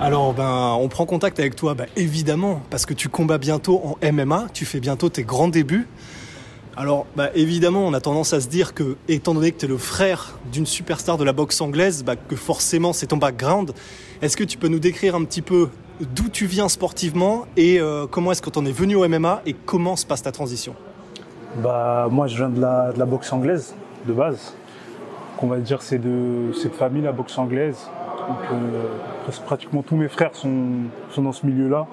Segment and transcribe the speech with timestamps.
[0.00, 4.12] Alors ben on prend contact avec toi bah, évidemment parce que tu combats bientôt en
[4.12, 5.88] MMA, tu fais bientôt tes grands débuts.
[6.76, 9.68] Alors bah, évidemment on a tendance à se dire que étant donné que tu es
[9.68, 13.72] le frère d'une superstar de la boxe anglaise, bah, que forcément c'est ton background.
[14.20, 15.70] Est-ce que tu peux nous décrire un petit peu
[16.00, 19.42] d'où tu viens sportivement et euh, comment est-ce que tu en es venu au MMA
[19.46, 20.74] et comment se passe ta transition?
[21.62, 23.74] Bah, moi, je viens de la, de la boxe anglaise,
[24.06, 24.54] de base.
[25.34, 27.88] Donc, on va dire c'est de, c'est de famille, la boxe anglaise.
[28.30, 30.68] Donc, euh, pratiquement tous mes frères sont,
[31.10, 31.86] sont dans ce milieu-là.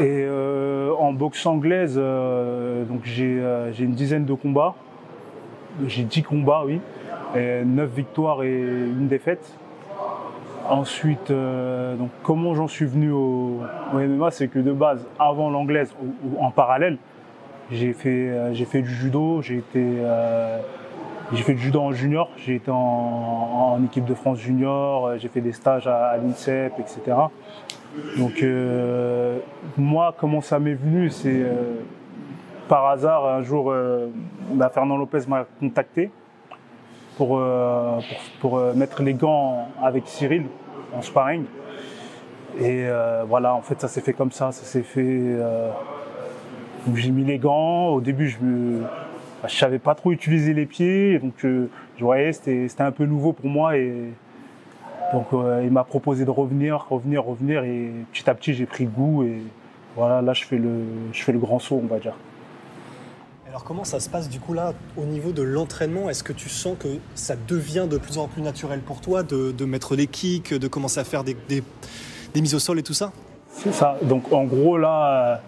[0.00, 4.74] Et euh, en boxe anglaise, euh, j'ai, une dizaine de combats.
[5.86, 6.80] J'ai 10 combats, oui.
[7.36, 9.52] Et 9 victoires et une défaite.
[10.68, 13.60] Ensuite, donc comment j'en suis venu au,
[13.94, 15.94] MMA, c'est que de base, avant l'anglaise,
[16.38, 16.98] en parallèle,
[17.70, 19.80] j'ai fait, j'ai fait du judo, j'ai été,
[21.32, 25.28] j'ai fait du judo en junior, j'ai été en, équipe de France junior, euh, j'ai
[25.28, 27.16] fait des stages à, l'INSEP, etc.
[28.16, 29.38] Donc euh,
[29.76, 31.80] moi, comment ça m'est venu, c'est euh,
[32.68, 34.08] par hasard un jour, euh,
[34.52, 36.10] bah, Fernand Lopez m'a contacté
[37.16, 37.98] pour, euh,
[38.40, 40.44] pour, pour, euh, mettre les gants avec Cyril
[40.94, 41.44] en sparring.
[42.60, 42.86] Et
[43.28, 45.36] voilà, en fait, ça s'est fait comme ça, ça s'est fait.
[46.92, 47.88] j'ai mis les gants.
[47.88, 48.82] Au début, je me,
[49.42, 51.68] bah, je savais pas trop utiliser les pieds, donc euh,
[51.98, 54.12] je voyais c'était c'était un peu nouveau pour moi et
[55.12, 58.84] donc euh, il m'a proposé de revenir, revenir, revenir et petit à petit j'ai pris
[58.84, 59.42] goût et
[59.96, 62.14] voilà là je fais le je fais le grand saut on va dire.
[63.48, 66.10] Alors comment ça se passe du coup là au niveau de l'entraînement?
[66.10, 69.52] Est-ce que tu sens que ça devient de plus en plus naturel pour toi de,
[69.52, 71.64] de mettre les kicks, de commencer à faire des, des-
[72.34, 73.10] des mises au sol et tout ça?
[73.50, 73.96] C'est ça.
[74.02, 75.40] Donc en gros là,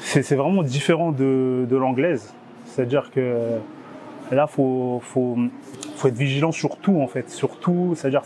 [0.00, 2.34] c'est c'est vraiment différent de, de l'anglaise.
[2.70, 3.58] C'est-à-dire que
[4.30, 5.36] là, faut, faut,
[5.96, 7.28] faut être vigilant sur tout en fait.
[7.30, 8.22] Sur tout, c'est-à-dire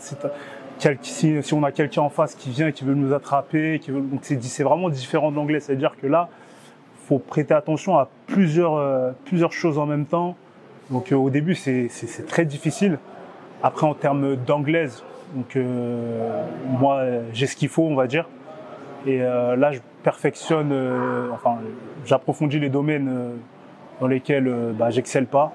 [1.01, 4.01] si, si, on a quelqu'un en face qui vient, qui veut nous attraper, qui veut,
[4.01, 5.59] donc c'est vraiment différent de l'anglais.
[5.59, 6.29] C'est-à-dire que là,
[7.07, 10.35] faut prêter attention à plusieurs, euh, plusieurs choses en même temps.
[10.89, 11.89] Donc euh, au début, c'est
[12.27, 12.99] très difficile.
[13.63, 15.03] Après, en termes d'anglaise,
[15.33, 16.43] donc euh,
[16.79, 17.03] moi,
[17.33, 18.27] j'ai ce qu'il faut, on va dire.
[19.07, 20.73] Et là, je perfectionne,
[21.31, 21.57] enfin,
[22.05, 23.33] j'approfondis les domaines
[23.99, 25.53] dans lesquels euh, bah, j'excelle pas.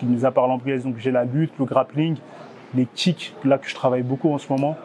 [0.00, 2.16] Donc, mis à part l'anglaise, donc j'ai la lutte, le grappling,
[2.74, 4.76] les kicks, là que je travaille beaucoup en ce moment.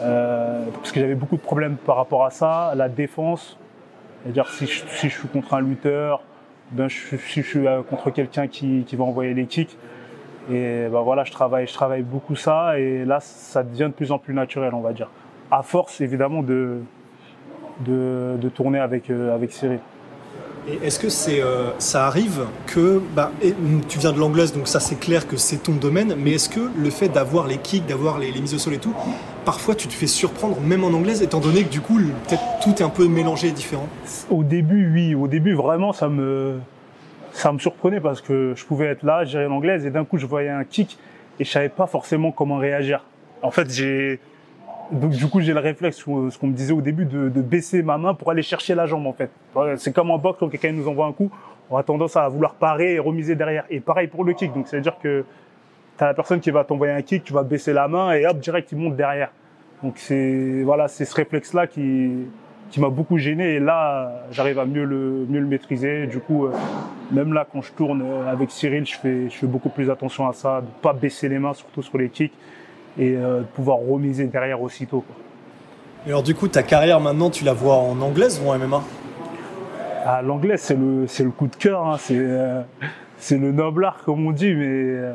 [0.00, 3.58] Euh, parce que j'avais beaucoup de problèmes par rapport à ça, la défense.
[4.22, 6.22] C'est-à-dire si je, si je suis contre un lutteur,
[6.72, 9.76] ben je, si je suis euh, contre quelqu'un qui, qui va envoyer les kicks.
[10.50, 14.10] Et ben voilà, je travaille, je travaille beaucoup ça et là, ça devient de plus
[14.10, 15.08] en plus naturel, on va dire.
[15.50, 16.80] À force, évidemment, de,
[17.80, 19.80] de, de tourner avec, euh, avec Cyril.
[20.82, 24.98] Est-ce que euh, ça arrive que, bah, mm, tu viens de l'anglaise, donc ça c'est
[24.98, 28.32] clair que c'est ton domaine, mais est-ce que le fait d'avoir les kicks, d'avoir les,
[28.32, 28.94] mises au sol et tout,
[29.44, 32.70] parfois tu te fais surprendre même en anglaise, étant donné que du coup, peut-être tout
[32.70, 33.88] est un peu mélangé et différent?
[34.30, 35.14] Au début, oui.
[35.14, 36.58] Au début, vraiment, ça me,
[37.32, 40.26] ça me surprenait parce que je pouvais être là, gérer l'anglaise, et d'un coup, je
[40.26, 40.98] voyais un kick
[41.38, 43.04] et je savais pas forcément comment réagir.
[43.42, 44.20] En fait, j'ai,
[44.92, 47.82] donc du coup, j'ai le réflexe, ce qu'on me disait au début, de, de baisser
[47.82, 49.30] ma main pour aller chercher la jambe, en fait.
[49.76, 51.30] C'est comme en boxe, quand quelqu'un nous envoie un coup,
[51.70, 53.64] on a tendance à vouloir parer et remiser derrière.
[53.70, 54.52] Et pareil pour le kick.
[54.52, 55.24] Donc, ça veut dire que
[55.96, 58.38] t'as la personne qui va t'envoyer un kick, tu vas baisser la main et hop,
[58.38, 59.30] direct, il monte derrière.
[59.82, 62.26] Donc, c'est, voilà, c'est ce réflexe-là qui,
[62.70, 66.46] qui m'a beaucoup gêné et là j'arrive à mieux le mieux le maîtriser du coup
[66.46, 66.52] euh,
[67.10, 70.28] même là quand je tourne euh, avec Cyril je fais je fais beaucoup plus attention
[70.28, 72.32] à ça de pas baisser les mains surtout sur les kicks
[72.98, 75.16] et euh, de pouvoir remiser derrière aussitôt quoi.
[76.06, 78.82] Et alors du coup, ta carrière maintenant, tu la vois en anglaise ou en MMA
[80.04, 82.62] Ah, l'anglais c'est le c'est le coup de cœur hein, c'est euh,
[83.18, 85.12] c'est le noble art comme on dit mais euh,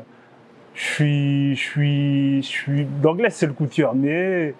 [0.75, 3.95] je suis je suis je suis l'anglais c'est le coup de cœur.
[3.95, 4.53] Mais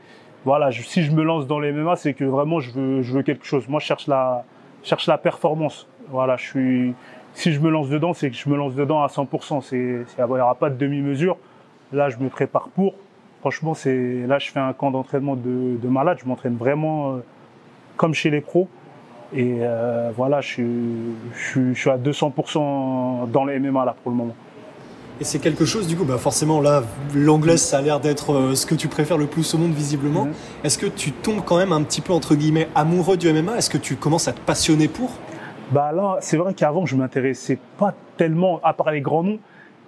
[0.46, 3.14] voilà je- si je me lance dans les MMA c'est que vraiment je veux je
[3.14, 3.68] veux quelque chose.
[3.70, 4.44] Moi je cherche la
[4.84, 5.88] je cherche la performance.
[6.10, 6.94] Voilà je suis
[7.34, 10.16] si je me lance dedans c'est que je me lance dedans à 100% c'est c'est-
[10.18, 11.38] il y aura pas de demi-mesure.
[11.94, 12.96] Là je me prépare pour
[13.46, 16.18] Franchement, c'est là, je fais un camp d'entraînement de, de malade.
[16.20, 17.18] Je m'entraîne vraiment euh,
[17.96, 18.68] comme chez les pros.
[19.36, 20.66] Et euh, voilà, je suis,
[21.36, 24.36] je, suis, je suis à 200% dans le MMA là pour le moment.
[25.22, 26.82] Et c'est quelque chose, du coup, bah forcément, là,
[27.14, 30.26] l'anglaise, ça a l'air d'être euh, ce que tu préfères le plus au monde, visiblement.
[30.26, 30.34] Mhm.
[30.64, 33.70] Est-ce que tu tombes quand même un petit peu, entre guillemets, amoureux du MMA Est-ce
[33.70, 35.12] que tu commences à te passionner pour?
[35.70, 39.38] Bah là, c'est vrai qu'avant, je m'intéressais pas tellement, à part les grands noms.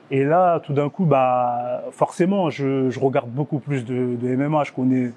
[0.10, 4.64] Et là, tout d'un coup, bah, forcément, je, je regarde beaucoup plus de, de MMA.
[4.64, 5.12] Je connais,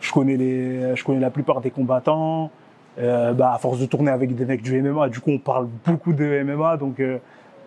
[0.00, 2.50] je connais les, je connais la plupart des combattants.
[2.98, 5.68] Euh, bah, à force de tourner avec des mecs du MMA, du coup, on parle
[5.84, 7.18] beaucoup de MMA, donc euh,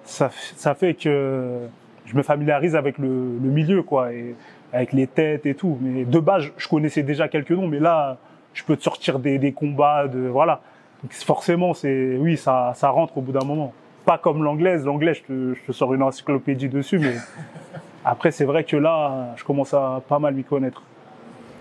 [0.05, 1.67] ça, ça fait que
[2.05, 4.35] je me familiarise avec le, le milieu, quoi, et
[4.71, 5.77] avec les têtes et tout.
[5.81, 8.17] Mais de base, je connaissais déjà quelques noms, mais là,
[8.53, 10.61] je peux te sortir des, des combats, de voilà.
[11.03, 13.73] Donc forcément, c'est, oui, ça, ça rentre au bout d'un moment.
[14.07, 14.85] Pas comme l'anglaise.
[14.85, 17.15] L'anglaise, je te, je te sors une encyclopédie dessus, mais
[18.05, 20.81] après, c'est vrai que là, je commence à pas mal m'y connaître.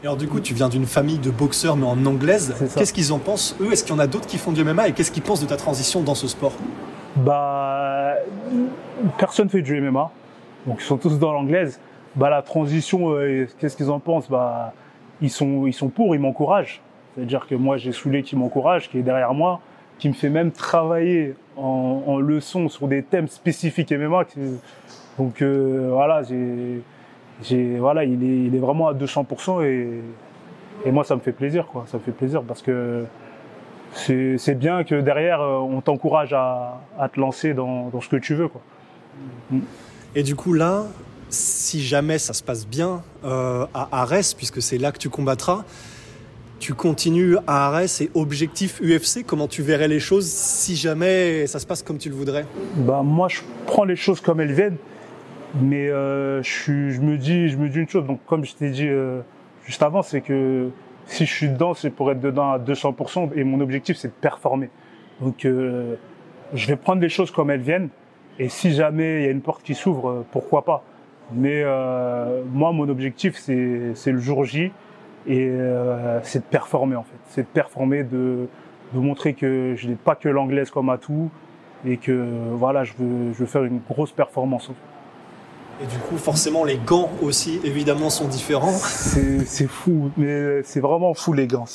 [0.00, 2.54] Et alors, du coup, tu viens d'une famille de boxeurs, mais en anglaise.
[2.76, 3.72] Qu'est-ce qu'ils en pensent, eux?
[3.72, 5.46] Est-ce qu'il y en a d'autres qui font du MMA Et qu'est-ce qu'ils pensent de
[5.46, 6.52] ta transition dans ce sport?
[7.16, 8.14] Bah,
[9.18, 10.08] personne fait du MMA,
[10.66, 11.80] donc ils sont tous dans l'anglaise.
[12.14, 14.30] Bah, la transition, euh, qu'est-ce qu'ils en pensent?
[14.30, 14.72] Bah,
[15.20, 16.80] ils sont, ils sont pour, ils m'encouragent.
[17.16, 19.58] C'est-à-dire que moi, j'ai Soulé qui m'encourage, qui est derrière moi,
[19.98, 24.24] qui me fait même travailler en, en leçon sur des thèmes spécifiques MMA.
[25.18, 30.00] Donc euh, voilà, j'ai, voilà, il est, il est vraiment à 200% et,
[30.84, 31.84] et moi, ça me fait plaisir, quoi.
[31.88, 33.04] Ça me fait plaisir parce que
[33.92, 38.08] c'est c'est bien que derrière, euh, on t'encourage à, à te lancer dans, dans ce
[38.08, 38.48] que tu veux.
[38.48, 38.60] Quoi.
[40.14, 40.84] Et du coup, là,
[41.28, 45.64] si jamais ça se passe bien euh, à Arès, puisque c'est là que tu combattras,
[46.58, 51.58] tu continues à Arès et objectif UFC, comment tu verrais les choses si jamais ça
[51.58, 52.46] se passe comme tu le voudrais?
[52.76, 54.76] Bah, moi, je prends les choses comme elles viennent,
[55.60, 58.06] mais euh, je, suis- je, me dis, je me dis une chose.
[58.06, 59.20] Donc, comme je t'ai dit euh,
[59.66, 60.68] juste avant, c'est que
[61.06, 64.12] si je suis dedans, c'est pour être dedans à 200%, et mon objectif, c'est de
[64.20, 64.70] performer.
[65.20, 65.94] Donc, euh,
[66.54, 67.88] je vais prendre les choses comme elles viennent,
[68.38, 70.82] et si jamais il y a une porte qui s'ouvre, euh, pourquoi pas.
[71.34, 74.70] Mais euh, moi, mon objectif, c'est c'est le jour J,
[75.26, 77.18] et euh, c'est de performer en fait.
[77.30, 78.48] C'est de performer, de,
[78.92, 81.30] de montrer que je n'ai pas que l'anglaise comme atout,
[81.84, 84.70] et que voilà, je veux, je veux faire une grosse performance.
[85.82, 88.72] Et du coup, forcément, les gants aussi, évidemment, sont différents.
[88.72, 91.66] C'est c'est fou, mais c'est vraiment fou les gants.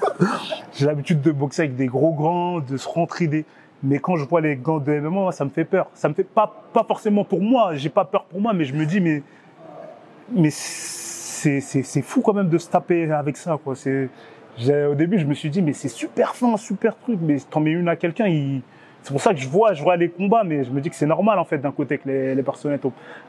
[0.72, 3.44] J'ai l'habitude de boxer avec des gros gants, de se rentrer des.
[3.82, 5.88] Mais quand je vois les gants de MMA, ça me fait peur.
[5.94, 7.76] Ça me fait pas pas forcément pour moi.
[7.76, 9.22] J'ai pas peur pour moi, mais je me dis mais
[10.32, 10.50] mais
[11.40, 13.74] c'est fou quand même de se taper avec ça quoi.
[13.74, 17.72] Au début je me suis dit mais c'est super fin, super truc, mais t'en mets
[17.72, 18.26] une à quelqu'un,
[19.02, 20.96] c'est pour ça que je vois, je vois les combats, mais je me dis que
[20.96, 22.78] c'est normal en fait d'un côté que les, les personnes.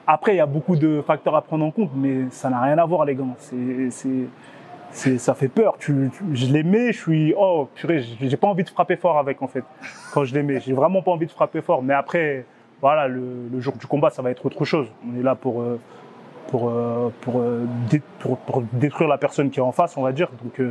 [0.05, 2.77] Après, il y a beaucoup de facteurs à prendre en compte, mais ça n'a rien
[2.77, 3.35] à voir les gants.
[4.91, 5.77] C'est, ça fait peur.
[5.79, 9.41] Tu, je les mets, je suis, oh purée, j'ai pas envie de frapper fort avec
[9.41, 9.63] en fait.
[10.13, 11.81] Quand je les mets, j'ai vraiment pas envie de frapper fort.
[11.81, 12.45] Mais après,
[12.81, 14.87] voilà, le, le jour du combat, ça va être autre chose.
[15.09, 15.79] On est là pour, euh,
[16.51, 17.65] pour, euh, pour, euh,
[18.19, 20.29] pour, pour détruire la personne qui est en face, on va dire.
[20.43, 20.61] Donc,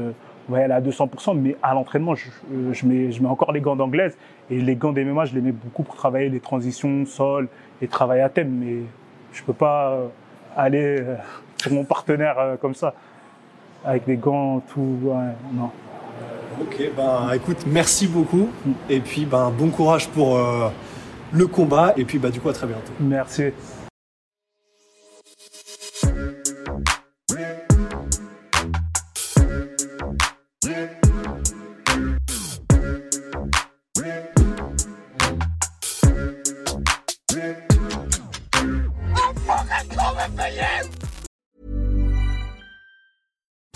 [0.49, 1.37] on va aller à 200%.
[1.37, 4.17] Mais à l'entraînement, je, euh, je mets, je mets encore les gants d'anglaise
[4.50, 7.49] et les gants des MMA, je les mets beaucoup pour travailler les transitions, sol
[7.82, 8.50] et travailler à thème.
[8.61, 8.77] Mais
[9.32, 9.99] je peux pas
[10.56, 11.03] aller
[11.56, 12.94] sur mon partenaire comme ça
[13.85, 14.99] avec des gants tout.
[15.02, 15.71] Ouais, non.
[16.61, 18.49] Ok, ben écoute, merci beaucoup.
[18.88, 20.69] Et puis, ben bon courage pour euh,
[21.33, 21.95] le combat.
[21.97, 22.93] Et puis, bah, du coup, à très bientôt.
[23.00, 23.45] Merci.